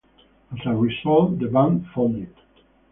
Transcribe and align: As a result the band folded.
As 0.51 0.57
a 0.65 0.75
result 0.75 1.37
the 1.37 1.45
band 1.47 1.85
folded. 1.93 2.33